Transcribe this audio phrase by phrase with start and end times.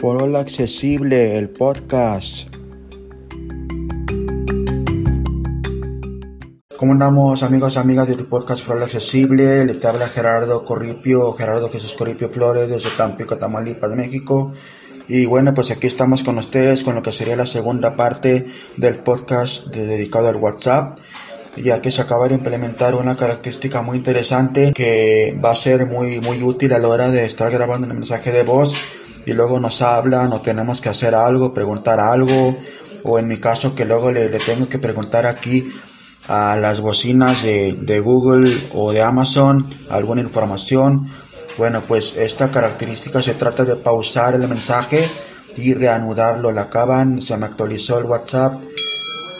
[0.00, 2.48] Foro Accesible, el podcast.
[6.76, 9.64] ¿Cómo andamos amigos y amigas de tu podcast Foro Accesible?
[9.64, 14.52] Les habla Gerardo Corripio, Gerardo Jesús Corripio Flores desde Tampico, Tamaulipas, México.
[15.08, 18.46] Y bueno, pues aquí estamos con ustedes con lo que sería la segunda parte
[18.76, 21.00] del podcast dedicado al WhatsApp
[21.56, 26.20] ya que se acaba de implementar una característica muy interesante que va a ser muy,
[26.20, 28.72] muy útil a la hora de estar grabando el mensaje de voz
[29.28, 32.56] y luego nos hablan o tenemos que hacer algo, preguntar algo
[33.04, 35.70] o en mi caso que luego le, tengo que preguntar aquí
[36.28, 41.10] a las bocinas de, de Google o de Amazon alguna información.
[41.58, 45.06] Bueno, pues esta característica se trata de pausar el mensaje
[45.56, 46.50] y reanudarlo.
[46.50, 48.54] La acaban, se me actualizó el WhatsApp.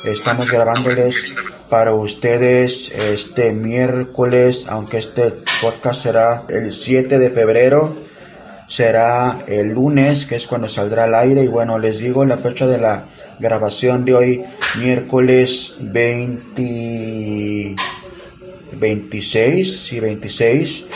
[0.05, 1.17] Estamos grabándoles
[1.69, 7.95] para ustedes este miércoles, aunque este podcast será el 7 de febrero,
[8.69, 11.43] será el lunes, que es cuando saldrá al aire.
[11.43, 13.07] Y bueno, les digo la fecha de la
[13.41, 14.45] grabación de hoy,
[14.79, 17.75] miércoles 20,
[18.79, 20.87] 26 y 26,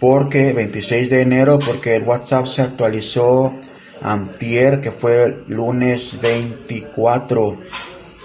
[0.00, 3.52] porque 26 de enero, porque el WhatsApp se actualizó
[4.00, 7.58] antier, que fue el lunes 24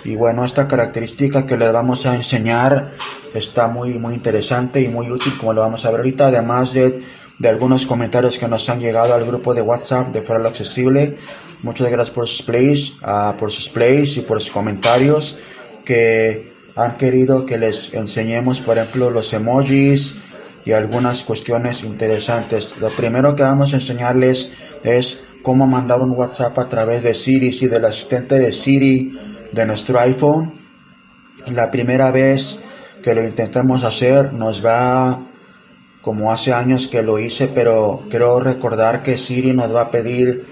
[0.08, 2.94] y bueno, esta característica que les vamos a enseñar
[3.34, 7.04] está muy, muy interesante y muy útil como lo vamos a ver ahorita, además de,
[7.40, 11.18] de algunos comentarios que nos han llegado al grupo de WhatsApp de Fuera Accesible.
[11.62, 15.38] Muchas gracias por sus plays, uh, por sus plays y por sus comentarios
[15.86, 20.18] que han querido que les enseñemos, por ejemplo, los emojis
[20.66, 22.70] y algunas cuestiones interesantes.
[22.80, 24.52] Lo primero que vamos a enseñarles
[24.84, 29.14] es cómo mandar un WhatsApp a través de Siri, y del asistente de Siri
[29.54, 30.60] de nuestro iPhone.
[31.48, 32.60] La primera vez
[33.02, 35.28] que lo intentamos hacer nos va
[36.08, 40.46] como hace años que lo hice, pero creo recordar que Siri nos va a pedir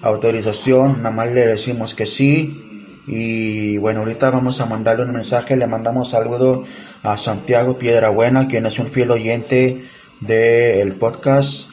[0.00, 2.96] autorización, nada más le decimos que sí.
[3.06, 6.64] Y bueno, ahorita vamos a mandarle un mensaje, le mandamos saludo
[7.02, 9.82] a Santiago Piedrabuena, quien es un fiel oyente
[10.20, 11.70] del podcast.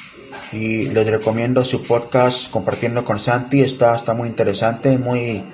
[0.52, 5.46] Y les recomiendo su podcast compartiendo con Santi, está, está muy interesante, muy,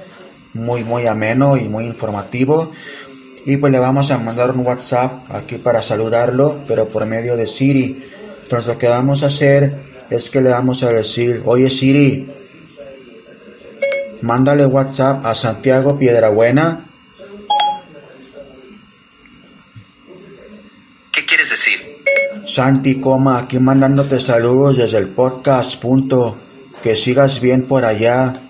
[0.56, 2.72] muy, muy ameno y muy informativo.
[3.46, 7.46] Y pues le vamos a mandar un WhatsApp aquí para saludarlo, pero por medio de
[7.46, 8.04] Siri.
[8.44, 12.32] Entonces lo que vamos a hacer es que le vamos a decir, oye Siri,
[14.22, 16.90] mándale WhatsApp a Santiago Piedrabuena.
[21.12, 21.96] ¿Qué quieres decir?
[22.46, 26.38] Santi, coma, aquí mandándote saludos desde el podcast, punto.
[26.84, 28.42] Que sigas bien por allá.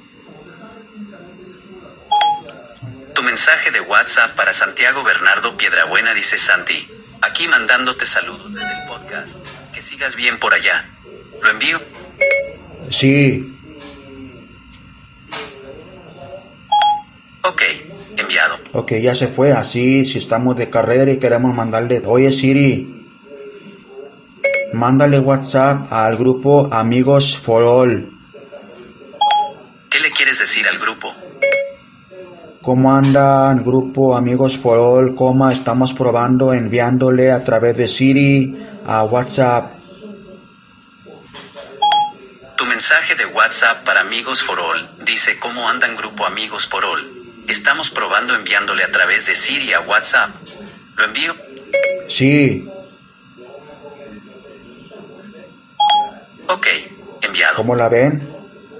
[3.35, 6.87] Mensaje de WhatsApp para Santiago Bernardo Piedrabuena dice Santi,
[7.21, 10.85] aquí mandándote saludos desde el podcast, que sigas bien por allá.
[11.43, 11.81] ¿Lo envío?
[12.89, 13.53] Sí.
[17.43, 17.61] Ok,
[18.15, 18.57] enviado.
[18.71, 19.51] Ok, ya se fue.
[19.51, 23.05] Así, si estamos de carrera y queremos mandarle, oye Siri,
[24.71, 28.17] mándale WhatsApp al grupo Amigos for All.
[29.89, 31.13] ¿Qué le quieres decir al grupo?
[32.65, 35.13] ¿Cómo andan, grupo Amigos for All?
[35.13, 39.71] ¿Cómo estamos probando enviándole a través de Siri a WhatsApp?
[42.57, 47.45] Tu mensaje de WhatsApp para Amigos for All dice ¿Cómo andan, grupo Amigos for All?
[47.47, 50.31] Estamos probando enviándole a través de Siri a WhatsApp.
[50.95, 51.35] ¿Lo envío?
[52.07, 52.67] Sí.
[56.47, 56.65] Ok,
[57.21, 57.57] enviado.
[57.57, 58.35] ¿Cómo la ven?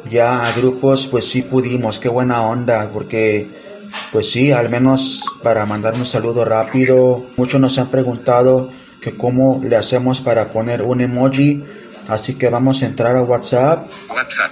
[0.10, 3.65] Ya a grupos, pues sí pudimos, qué buena onda, porque
[4.12, 7.26] pues sí, al menos para mandar un saludo rápido.
[7.38, 8.70] Muchos nos han preguntado
[9.02, 11.64] que cómo le hacemos para poner un emoji.
[12.08, 13.92] Así que vamos a entrar a WhatsApp.
[14.10, 14.52] WhatsApp.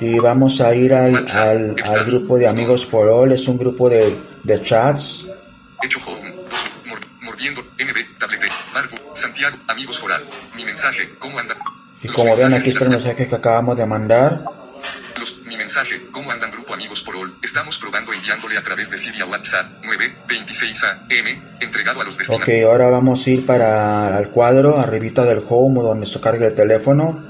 [0.00, 3.32] Y vamos a ir al, al, al, grupo de Amigos por All.
[3.32, 5.26] Es un grupo de, de chats.
[9.14, 10.02] Santiago, Amigos.
[10.56, 11.54] Mi mensaje, ¿cómo anda?
[12.02, 14.44] Y como ven, aquí está el mensaje que acabamos de mandar
[15.56, 17.34] mensaje, ¿cómo andan grupo amigos por all?
[17.42, 22.64] Estamos probando enviándole a través de Siri a WhatsApp 926 AM, entregado a los destinatarios.
[22.64, 26.54] Ok, ahora vamos a ir para el cuadro, arribita del home, donde se carga el
[26.54, 27.22] teléfono.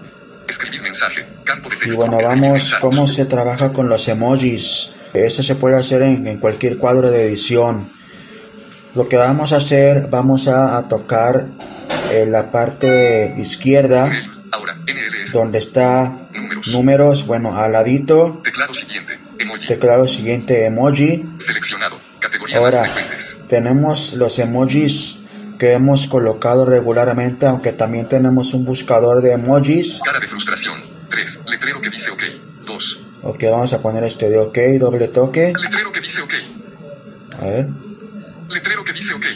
[0.48, 1.94] Escribir mensaje, campo de texto.
[1.94, 4.90] Y bueno, vamos, cómo se trabaja con los emojis.
[5.14, 7.90] Esto se puede hacer en, en cualquier cuadro de edición.
[8.94, 11.46] Lo que vamos a hacer, vamos a, a tocar
[12.10, 14.10] en la parte izquierda.
[14.52, 15.32] Ahora, NLS.
[15.32, 16.68] Donde está números.
[16.72, 18.40] números, bueno, al ladito.
[18.42, 19.68] Teclado siguiente, emoji.
[19.68, 21.24] Teclado siguiente, emoji.
[21.38, 23.44] Seleccionado, categoría Ahora, más frecuentes.
[23.48, 25.16] tenemos los emojis
[25.58, 30.00] que hemos colocado regularmente, aunque también tenemos un buscador de emojis.
[30.04, 30.74] Cara de frustración.
[31.10, 31.42] 3.
[31.46, 32.22] Letrero que dice OK.
[32.64, 33.00] 2.
[33.22, 35.52] Ok, vamos a poner este de ok, doble toque.
[35.60, 36.34] Letrero que dice ok.
[37.38, 37.68] A ver.
[38.48, 39.26] Letrero que dice ok.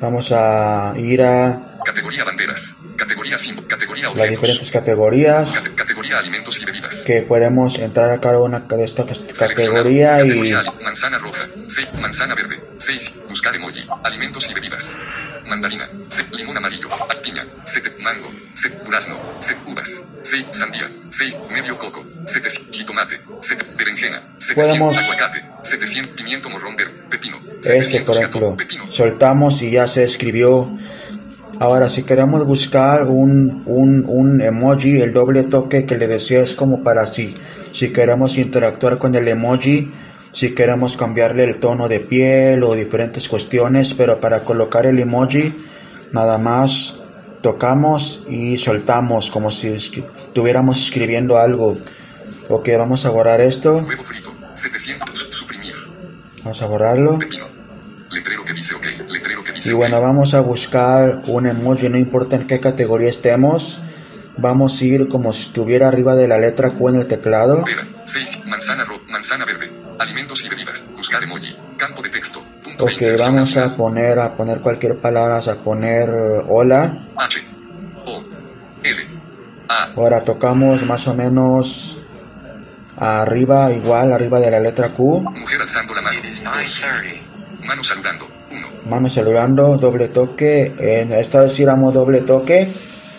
[0.00, 2.76] Vamos a ir a Categoría banderas.
[2.96, 3.68] Categoría símbolo.
[3.68, 4.30] Categoría las objetos.
[4.40, 7.04] diferentes categorías Cate- categoría alimentos y bebidas.
[7.04, 9.04] que podemos entrar a cada una de estas
[9.38, 11.46] categorías y Categoría ali- manzana roja.
[11.68, 11.88] 6.
[12.00, 12.60] Manzana verde.
[12.78, 13.14] 6.
[13.28, 13.86] Buscar emoji.
[14.02, 14.98] Alimentos y bebidas.
[15.46, 15.88] Mandarina.
[16.08, 16.30] 6.
[16.32, 16.88] Limón amarillo.
[17.22, 17.46] Piña.
[17.64, 17.96] 7.
[18.02, 18.30] Mango.
[18.54, 18.80] 7.
[18.84, 19.18] Durazno.
[19.40, 19.60] 7.
[19.66, 20.04] Uvas.
[20.22, 20.46] 6.
[20.50, 20.90] Sandía.
[21.10, 21.38] 6.
[21.52, 22.04] Medio coco.
[22.26, 22.48] 7.
[22.72, 23.20] Jitomate.
[23.40, 23.64] 7.
[23.76, 24.22] Berenjena.
[24.38, 24.54] 700.
[24.66, 25.44] Podemos- Aguacate.
[25.62, 26.12] 700.
[26.14, 26.94] Pimiento morrón verde.
[27.10, 27.38] Pepino.
[27.64, 28.90] este 700 por ejemplo Pepino.
[28.90, 30.76] soltamos y ya se escribió
[31.60, 36.54] ahora si queremos buscar un, un, un emoji el doble toque que le decía es
[36.54, 37.34] como para si
[37.72, 39.90] si queremos interactuar con el emoji
[40.32, 45.52] si queremos cambiarle el tono de piel o diferentes cuestiones pero para colocar el emoji
[46.12, 47.00] nada más
[47.40, 51.76] tocamos y soltamos como si estuviéramos escribiendo algo
[52.48, 54.30] ok vamos a borrar esto Huevo frito.
[54.54, 55.16] 700.
[55.18, 55.74] Su- Suprimir.
[56.42, 57.43] vamos a borrarlo Pepino.
[58.14, 58.86] Letrero que dice ok.
[59.08, 63.10] Letrero que dice Y bueno, vamos a buscar un emoji, no importa en qué categoría
[63.10, 63.82] estemos.
[64.36, 67.64] Vamos a ir como si estuviera arriba de la letra Q en el teclado.
[67.64, 72.84] Pera, 6, manzana ro, manzana verde, alimentos y bebidas, buscar emoji, campo de texto, punto
[72.84, 77.08] Ok, vamos a poner, a poner cualquier palabra, a poner eh, hola.
[77.16, 77.46] H,
[78.06, 78.22] O,
[78.82, 79.06] L,
[79.68, 82.00] A, Ahora tocamos más o menos
[82.96, 85.20] arriba, igual, arriba de la letra Q.
[85.30, 86.82] mujer alzando la mano, 2,
[87.64, 90.72] mano saludando, 1, Mano saludando, doble toque.
[90.78, 92.72] En esta vez iremos doble toque.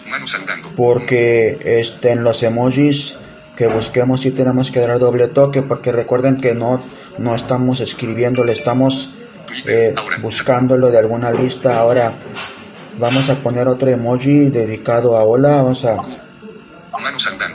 [0.10, 3.18] mano saludando, porque este, en los emojis
[3.56, 6.82] que busquemos sí tenemos que dar doble toque porque recuerden que no,
[7.18, 9.16] no estamos escribiéndole, estamos
[9.48, 11.80] Twitter, eh, buscándolo de alguna lista.
[11.80, 12.14] Ahora
[12.98, 15.96] vamos a poner otro emoji dedicado a hola, vamos a...
[15.96, 17.55] Mano saludando,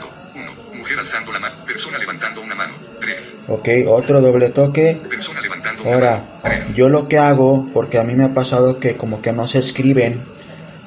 [1.01, 5.01] alzando la mano, persona levantando una mano, 3, Ok, otro doble toque.
[5.09, 8.33] persona levantando una Ahora, mano, 3, yo lo que hago, porque a mí me ha
[8.33, 10.23] pasado que como que no se escriben,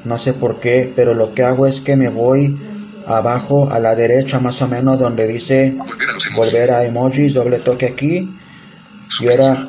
[0.05, 2.59] no sé por qué, pero lo que hago es que me voy
[3.07, 6.85] abajo a la derecha más o menos donde dice volver a los emojis, volver a
[6.85, 8.35] emojis, doble toque aquí.
[9.21, 9.69] Y ahora,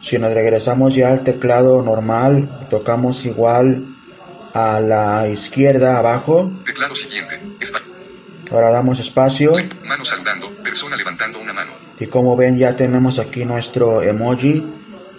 [0.00, 3.96] si nos regresamos ya al teclado normal, tocamos igual
[4.54, 6.50] a la izquierda abajo.
[6.64, 7.40] teclado siguiente,
[8.50, 9.52] Ahora damos espacio.
[9.84, 14.64] mano saludando, persona levantando una mano, Y como ven, ya tenemos aquí nuestro emoji.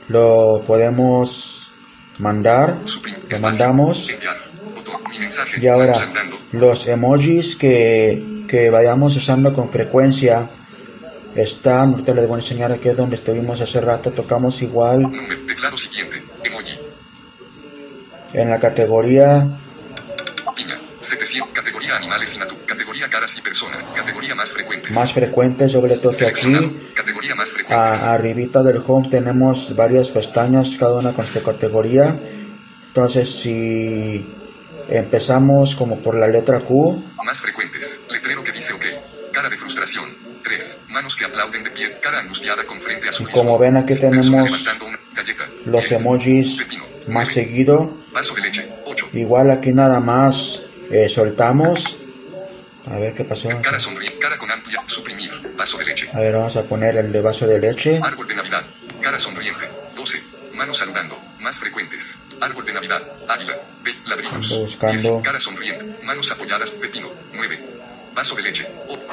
[0.07, 1.71] Lo podemos
[2.19, 2.81] mandar.
[2.85, 4.09] suprimir, Lo mandamos.
[4.09, 4.38] enviar,
[4.74, 5.94] botón, mi mensaje, Y ahora,
[6.53, 10.50] los emojis que, que vayamos usando con frecuencia
[11.35, 15.35] están, ahorita les voy a enseñar aquí es donde estuvimos hace rato, tocamos igual número,
[15.45, 16.79] teclado siguiente, emoji,
[18.33, 19.57] en la categoría.
[21.00, 21.52] 700.
[21.54, 22.56] Categoría animales y natu.
[22.66, 23.84] Categoría caras y personas.
[23.96, 24.96] Categoría más frecuentes.
[24.96, 26.68] más frecuentes, toque Seleccionado.
[26.68, 26.92] aquí.
[26.96, 28.04] Categoría más frecuentes.
[28.04, 32.20] A, arribita del home tenemos varias pestañas, cada una con su categoría.
[32.88, 34.26] Entonces, si
[34.90, 38.06] empezamos como por la letra Q, Más frecuentes.
[38.10, 38.86] Letrero que dice OK.
[39.34, 40.28] Cara de frustración.
[40.44, 40.86] 3.
[40.90, 42.00] Manos que aplauden de pie.
[42.02, 45.44] Cara angustiada con frente a su Y como ven, aquí tenemos levantando una galleta.
[45.66, 46.02] los 10.
[46.02, 46.84] emojis Pepino.
[47.08, 47.34] más 9.
[47.34, 47.98] seguido.
[48.14, 48.74] Vaso de leche.
[48.86, 49.10] 8.
[49.14, 52.00] Igual aquí nada más eh, soltamos.
[52.86, 53.50] A ver qué pasó.
[53.62, 53.77] Cara.
[54.20, 54.82] Cara con amplia.
[54.86, 55.32] Suprimir.
[55.58, 56.10] Vaso de leche.
[56.13, 58.00] A ver, vamos a poner el de vaso de leche.
[58.01, 58.63] Árbol de Navidad.
[59.01, 59.67] Cara sonriente.
[59.96, 60.24] 12.
[60.53, 61.17] Manos saludando.
[61.41, 62.24] Más frecuentes.
[62.39, 63.01] Árbol de Navidad.
[63.27, 63.58] Águila.
[64.06, 64.34] Ladrillos.
[64.51, 65.12] Ando buscando.
[65.13, 65.24] 10.
[65.24, 65.86] Cara sonriente.
[66.03, 66.72] Manos apoyadas.
[66.72, 67.10] Pepino.
[67.34, 67.60] 9.
[68.15, 68.67] Vaso de leche.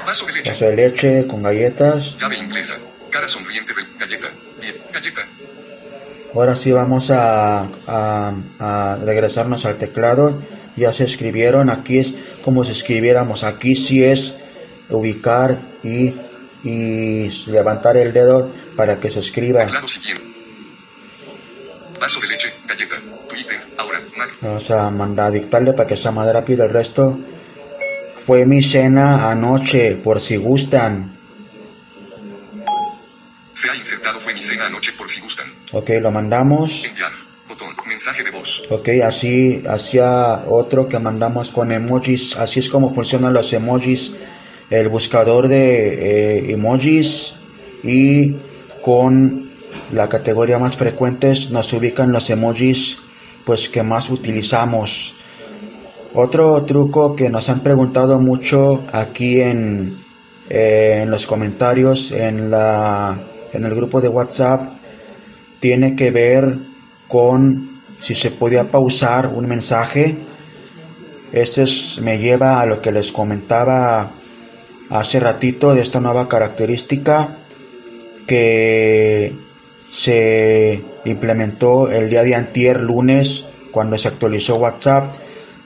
[0.07, 0.51] Vaso de leche.
[0.51, 2.17] Vaso de leche con galletas.
[2.19, 2.77] Llave inglesa.
[3.11, 3.73] Cara sonriente.
[3.99, 4.29] Galleta.
[4.61, 4.75] 10.
[4.93, 5.23] Galleta.
[6.33, 10.43] Ahora sí vamos a, a- a regresarnos al teclado.
[10.77, 11.71] Ya se escribieron.
[11.71, 13.45] Aquí es como si escribiéramos.
[13.45, 14.35] Aquí sí es
[14.91, 16.15] ubicar y,
[16.65, 19.67] y levantar el dedo para que se escriba.
[22.01, 22.53] Vaso de leche.
[22.67, 22.97] Galleta.
[23.29, 23.61] Twitter.
[23.79, 24.01] Ahora.
[24.17, 24.37] Mac.
[24.41, 27.19] Vamos a mandar a dictarle para que sea más rápido el resto.
[28.27, 31.19] Fue mi cena anoche, por si gustan.
[33.53, 35.53] Se ha insertado fue mi cena anoche por si gustan.
[35.73, 36.85] Ok, lo mandamos.
[36.85, 37.24] Enviar.
[37.87, 38.63] Mensaje de voz.
[38.71, 42.37] Ok, así hacia otro que mandamos con emojis.
[42.37, 44.13] Así es como funcionan los emojis.
[44.71, 47.35] El buscador de eh, emojis
[47.83, 48.37] y
[48.83, 49.47] con
[49.93, 53.01] la categoría más frecuentes nos ubican los emojis
[53.45, 55.15] pues que más utilizamos.
[56.15, 60.05] Otro truco que nos han preguntado mucho aquí en,
[60.49, 63.21] eh, en los comentarios en la
[63.53, 64.73] en el grupo de WhatsApp
[65.61, 66.74] tiene que ver
[67.09, 70.17] con si se podía pausar un mensaje.
[71.33, 74.13] Este es- me lleva a lo que les comentaba
[74.91, 77.39] hace ratito de esta nueva característica
[78.27, 79.37] que
[79.91, 85.15] se implementó el día de antier lunes cuando se actualizó WhatsApp.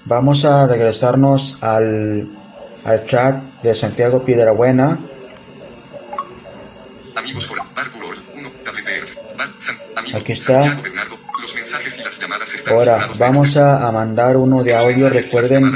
[0.05, 2.29] Vamos a regresarnos al,
[2.85, 4.99] al chat de Santiago Piedrabuena.
[7.15, 10.81] Amigos for Barbulol, 1, tableteers, Bar, San, amigos, Aquí está.
[11.49, 15.09] Los mensajes y las llamadas están Ahora vamos desde- a, a mandar uno de audio.
[15.09, 15.75] Recuerden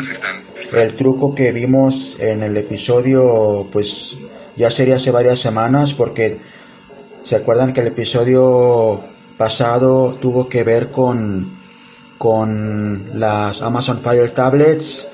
[0.74, 4.18] el truco que vimos en el episodio, pues
[4.54, 6.40] ya sería hace varias semanas, porque
[7.22, 9.02] se acuerdan que el episodio
[9.38, 11.58] pasado tuvo que ver con,
[12.18, 15.08] con las Amazon Fire Tablets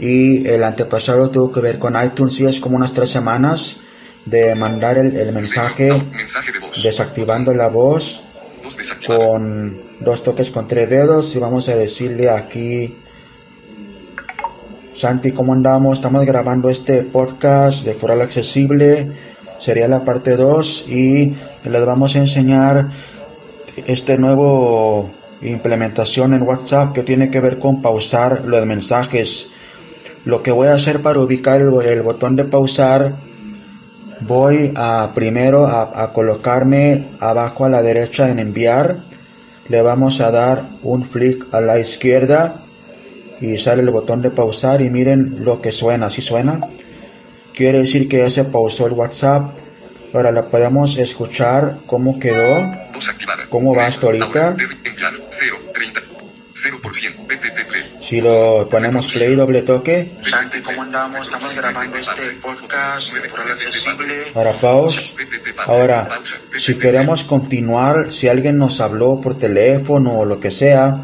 [0.00, 3.80] y el antepasado tuvo que ver con iTunes y es como unas tres semanas
[4.26, 6.82] de mandar el, el mensaje No, mensaje de voz.
[6.82, 8.24] desactivando la voz.
[9.06, 12.96] Con dos toques con tres dedos y vamos a decirle aquí
[14.94, 15.98] Santi, ¿cómo andamos?
[15.98, 19.12] Estamos grabando este podcast de Foral Accesible,
[19.58, 21.34] sería la parte 2 y
[21.64, 22.90] les vamos a enseñar
[23.86, 25.10] este nuevo
[25.42, 29.50] implementación en WhatsApp que tiene que ver con pausar los mensajes.
[30.24, 33.20] Lo que voy a hacer para ubicar el, el botón de pausar,
[34.20, 38.98] voy a primero a, a colocarme abajo a la derecha en enviar.
[39.68, 42.62] Le vamos a dar un flick a la izquierda
[43.40, 46.68] y sale el botón de pausar y miren lo que suena, así suena.
[47.54, 49.52] Quiere decir que ya se pausó el WhatsApp.
[50.12, 52.64] Ahora la podemos escuchar cómo quedó.
[53.48, 54.24] ¿Cómo va esto ahorita?
[54.24, 56.00] Ahora, debe enviar 0, 30,
[56.60, 57.98] 0%, PTT Play.
[58.00, 60.18] Si lo ponemos play doble toque.
[60.28, 61.26] Santi, ¿cómo andamos?
[61.26, 64.14] Estamos grabando este podcast Accesible.
[64.34, 65.14] Ahora pause.
[65.66, 66.08] Ahora,
[66.56, 71.02] si queremos continuar, si alguien nos habló por teléfono o lo que sea,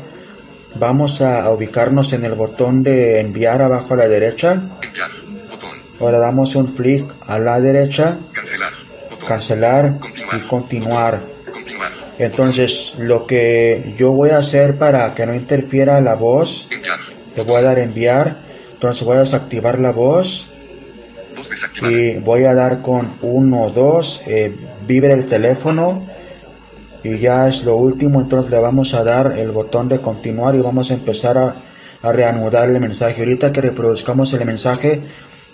[0.75, 4.53] vamos a ubicarnos en el botón de enviar abajo a la derecha.
[4.83, 5.11] Enviar,
[5.49, 5.71] botón,
[6.01, 8.73] Ahora damos un flick a la derecha, cancelar,
[9.11, 11.15] botón, cancelar continuar, y continuar.
[11.15, 11.36] botón, continuar,
[12.19, 16.99] Entonces, lo que yo voy a hacer para que no interfiera la voz, enviar,
[17.35, 18.47] le voy a dar enviar.
[18.73, 20.51] Entonces voy a desactivar la voz
[21.83, 24.57] y voy a dar con 1 o 2, eh,
[24.87, 26.07] vibre el teléfono
[27.03, 30.61] y ya es lo último, entonces le vamos a dar el botón de continuar y
[30.61, 31.55] vamos a empezar a,
[32.03, 33.21] a reanudar el mensaje.
[33.21, 35.03] Ahorita que reproduzcamos el mensaje,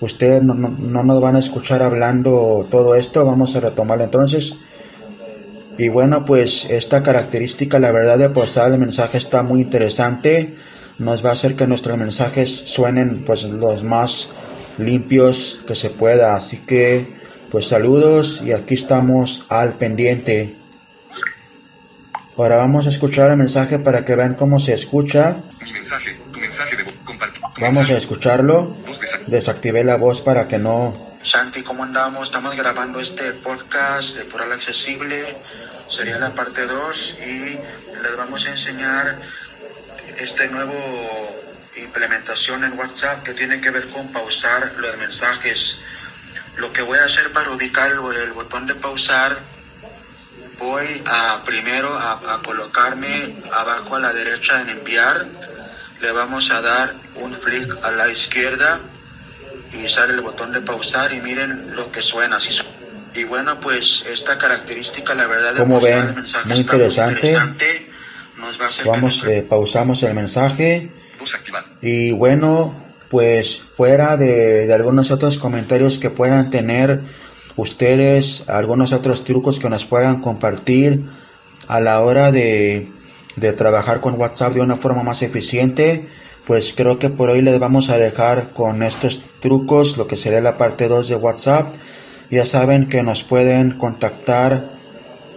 [0.01, 4.59] ustedes no, no, no nos van a escuchar hablando todo esto, vamos a retomarlo entonces.
[5.79, 10.57] Y bueno, pues esta característica, la verdad, de posar el mensaje está muy interesante.
[10.99, 14.31] Nos va a hacer que nuestros mensajes suenen pues los más
[14.79, 16.35] limpios que se pueda.
[16.35, 17.07] Así que,
[17.51, 20.57] pues saludos y aquí estamos al pendiente.
[22.37, 25.43] Ahora vamos a escuchar el mensaje para que vean cómo se escucha.
[25.63, 27.43] Mi mensaje, tu mensaje de voz, compartir.
[27.55, 28.77] Tu Vamos a escucharlo.
[29.27, 31.12] Desactivé la voz para que no...
[31.23, 32.25] Santi, ¿cómo andamos?
[32.25, 35.39] Estamos grabando este podcast de Foral Accesible.
[35.89, 37.59] Sería la parte 2 y
[38.03, 39.21] les vamos a enseñar
[40.19, 40.75] este nuevo
[41.77, 45.79] implementación en WhatsApp que tiene que ver con pausar los mensajes.
[46.57, 49.39] Lo que voy a hacer para ubicar el, botón de pausar,
[50.59, 55.29] voy a primero a, a colocarme abajo a la derecha en enviar.
[56.01, 58.81] Le vamos a dar un flick a la izquierda
[59.73, 62.65] y sale el botón de pausar y miren lo que suena así su-
[63.15, 66.15] y bueno pues esta característica la verdad Como ven,
[66.47, 67.13] muy interesante.
[67.21, 67.91] interesante.
[68.39, 70.91] nos va a Vamos, eh, pausamos el mensaje.
[71.81, 77.03] Y bueno, pues fuera de, de algunos otros comentarios que puedan tener
[77.57, 81.05] ustedes, algunos otros trucos que nos puedan compartir
[81.69, 82.89] a la hora de,
[83.37, 86.09] de trabajar con WhatsApp de una forma más eficiente,
[86.47, 90.41] pues creo que por hoy les vamos a dejar con estos trucos, lo que sería
[90.41, 91.75] la parte 2 de WhatsApp.
[92.31, 94.71] Ya saben que nos pueden contactar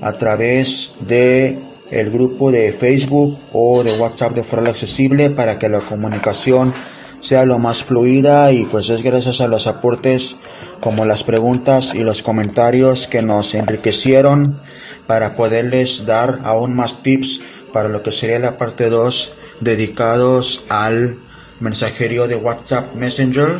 [0.01, 1.59] a través de
[1.91, 6.73] el grupo de Facebook o de WhatsApp de Foral Accesible para que la comunicación
[7.21, 10.37] sea lo más fluida y pues es gracias a los aportes
[10.79, 14.61] como las preguntas y los comentarios que nos enriquecieron
[15.07, 21.17] para poderles dar aún más tips para lo que sería la parte 2 dedicados al
[21.59, 23.57] mensajería de WhatsApp Messenger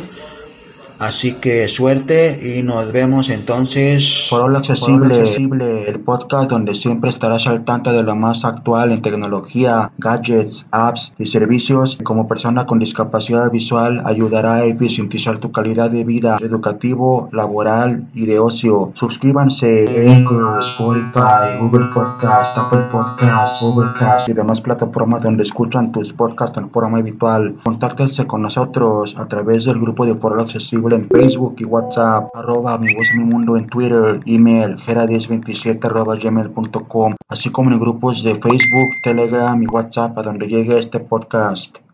[0.98, 4.28] Así que suerte y nos vemos entonces.
[4.30, 9.02] Por Hola Accesible, el podcast donde siempre estarás al tanto de lo más actual en
[9.02, 11.98] tecnología, gadgets, apps y servicios.
[12.02, 18.24] Como persona con discapacidad visual, ayudará a eficientizar tu calidad de vida educativo, laboral y
[18.24, 18.92] de ocio.
[18.94, 20.26] Suscríbanse en
[20.60, 26.98] Spotify, Google Podcast, Apple Podcast, Overcast y demás plataformas donde escuchan tus podcasts en forma
[26.98, 27.56] habitual.
[27.64, 32.78] Contáctense con nosotros a través del grupo de Foro Accesible en Facebook y WhatsApp, arroba
[32.78, 38.34] mi voz mi mundo en Twitter, email, gera1027 arroba gmail.com, así como en grupos de
[38.34, 41.85] Facebook, Telegram y WhatsApp a donde llegue este podcast.